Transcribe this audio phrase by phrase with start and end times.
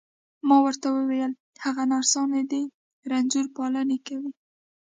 [0.47, 1.31] ما ورته وویل:
[1.63, 2.63] هغوی نرسانې دي،
[3.11, 4.31] رنځور پالني کوي.